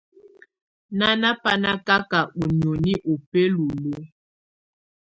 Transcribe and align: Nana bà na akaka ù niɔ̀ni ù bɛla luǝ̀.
Nana 0.97 1.29
bà 1.41 1.53
na 1.61 1.69
akaka 1.77 2.19
ù 2.41 2.43
niɔ̀ni 2.57 2.93
ù 3.11 3.13
bɛla 3.29 3.51
luǝ̀. 3.53 4.01